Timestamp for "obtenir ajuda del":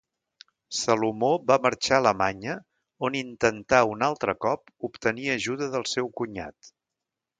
4.89-5.87